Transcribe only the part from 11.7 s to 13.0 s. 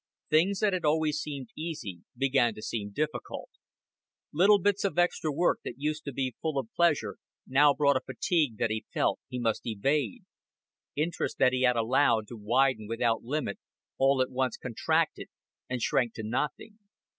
allowed to widen